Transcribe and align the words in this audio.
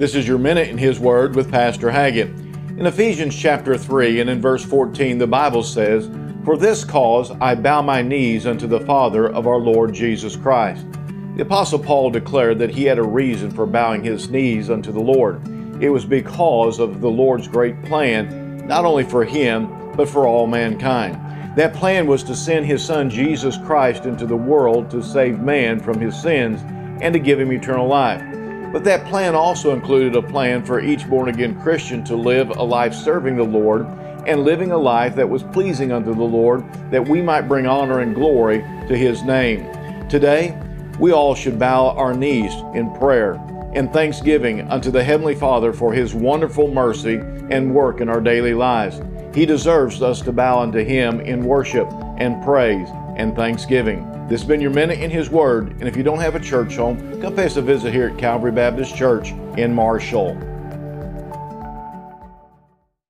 This 0.00 0.14
is 0.14 0.26
your 0.26 0.38
Minute 0.38 0.70
in 0.70 0.78
His 0.78 0.98
Word 0.98 1.36
with 1.36 1.50
Pastor 1.50 1.90
Haggett. 1.90 2.28
In 2.78 2.86
Ephesians 2.86 3.36
chapter 3.36 3.76
3 3.76 4.20
and 4.20 4.30
in 4.30 4.40
verse 4.40 4.64
14, 4.64 5.18
the 5.18 5.26
Bible 5.26 5.62
says, 5.62 6.08
For 6.42 6.56
this 6.56 6.86
cause 6.86 7.30
I 7.32 7.54
bow 7.54 7.82
my 7.82 8.00
knees 8.00 8.46
unto 8.46 8.66
the 8.66 8.80
Father 8.80 9.28
of 9.28 9.46
our 9.46 9.58
Lord 9.58 9.92
Jesus 9.92 10.36
Christ. 10.36 10.86
The 11.36 11.42
Apostle 11.42 11.80
Paul 11.80 12.08
declared 12.08 12.58
that 12.60 12.70
he 12.70 12.84
had 12.84 12.98
a 12.98 13.02
reason 13.02 13.50
for 13.50 13.66
bowing 13.66 14.02
his 14.02 14.30
knees 14.30 14.70
unto 14.70 14.90
the 14.90 14.98
Lord. 14.98 15.46
It 15.82 15.90
was 15.90 16.06
because 16.06 16.78
of 16.78 17.02
the 17.02 17.10
Lord's 17.10 17.46
great 17.46 17.84
plan, 17.84 18.66
not 18.66 18.86
only 18.86 19.04
for 19.04 19.22
him, 19.22 19.68
but 19.96 20.08
for 20.08 20.26
all 20.26 20.46
mankind. 20.46 21.16
That 21.58 21.74
plan 21.74 22.06
was 22.06 22.22
to 22.22 22.34
send 22.34 22.64
his 22.64 22.82
son 22.82 23.10
Jesus 23.10 23.58
Christ 23.66 24.06
into 24.06 24.24
the 24.24 24.34
world 24.34 24.90
to 24.92 25.02
save 25.02 25.40
man 25.40 25.78
from 25.78 26.00
his 26.00 26.18
sins 26.18 26.62
and 27.02 27.12
to 27.12 27.20
give 27.20 27.38
him 27.38 27.52
eternal 27.52 27.86
life. 27.86 28.29
But 28.72 28.84
that 28.84 29.06
plan 29.06 29.34
also 29.34 29.72
included 29.74 30.14
a 30.14 30.22
plan 30.22 30.64
for 30.64 30.80
each 30.80 31.08
born 31.08 31.28
again 31.28 31.60
Christian 31.60 32.04
to 32.04 32.16
live 32.16 32.50
a 32.50 32.62
life 32.62 32.94
serving 32.94 33.36
the 33.36 33.42
Lord 33.42 33.86
and 34.26 34.44
living 34.44 34.70
a 34.70 34.78
life 34.78 35.16
that 35.16 35.28
was 35.28 35.42
pleasing 35.42 35.92
unto 35.92 36.14
the 36.14 36.22
Lord, 36.22 36.64
that 36.90 37.08
we 37.08 37.20
might 37.20 37.48
bring 37.48 37.66
honor 37.66 38.00
and 38.00 38.14
glory 38.14 38.58
to 38.88 38.96
his 38.96 39.22
name. 39.22 39.66
Today, 40.08 40.56
we 40.98 41.12
all 41.12 41.34
should 41.34 41.58
bow 41.58 41.90
our 41.90 42.14
knees 42.14 42.52
in 42.74 42.94
prayer 42.96 43.34
and 43.72 43.92
thanksgiving 43.92 44.68
unto 44.68 44.90
the 44.90 45.02
Heavenly 45.02 45.34
Father 45.34 45.72
for 45.72 45.92
his 45.92 46.14
wonderful 46.14 46.68
mercy 46.68 47.16
and 47.50 47.74
work 47.74 48.00
in 48.00 48.08
our 48.08 48.20
daily 48.20 48.54
lives. 48.54 49.00
He 49.34 49.46
deserves 49.46 50.02
us 50.02 50.20
to 50.22 50.32
bow 50.32 50.60
unto 50.60 50.84
Him 50.84 51.20
in 51.20 51.44
worship 51.44 51.88
and 52.18 52.42
praise 52.44 52.88
and 53.16 53.34
thanksgiving. 53.34 54.10
This 54.28 54.40
has 54.40 54.48
been 54.48 54.60
your 54.60 54.70
minute 54.70 55.00
in 55.00 55.10
His 55.10 55.30
Word, 55.30 55.70
and 55.72 55.84
if 55.84 55.96
you 55.96 56.02
don't 56.02 56.20
have 56.20 56.34
a 56.34 56.40
church 56.40 56.76
home, 56.76 57.20
come 57.20 57.34
pay 57.34 57.46
us 57.46 57.56
a 57.56 57.62
visit 57.62 57.92
here 57.92 58.08
at 58.08 58.18
Calvary 58.18 58.52
Baptist 58.52 58.94
Church 58.94 59.32
in 59.56 59.74
Marshall. 59.74 60.49